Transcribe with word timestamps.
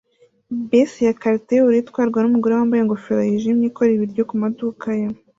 Bisi 0.69 0.99
ya 1.07 1.13
charter 1.21 1.55
yubururu 1.57 1.79
itwarwa 1.81 2.17
numugore 2.19 2.53
wambaye 2.55 2.81
ingofero 2.81 3.21
yijimye 3.23 3.65
ikora 3.67 3.89
ibiryo 3.91 4.23
kumaduka 4.29 4.87
ye 4.99 5.07